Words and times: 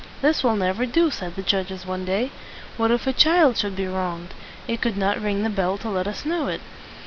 "This 0.23 0.43
will 0.43 0.55
never 0.55 0.87
do," 0.87 1.11
said 1.11 1.35
the 1.35 1.43
judges 1.43 1.85
one 1.85 2.05
day. 2.05 2.31
"What 2.75 2.89
if 2.89 3.05
a 3.05 3.13
child 3.13 3.57
should 3.59 3.75
be 3.75 3.85
wronged? 3.85 4.33
It 4.67 4.81
could 4.81 4.97
not 4.97 5.21
ring 5.21 5.43
the 5.43 5.49
bell 5.51 5.77
to 5.77 5.89
let 5.91 6.07
us 6.07 6.25
know 6.25 6.47
it." 6.47 6.61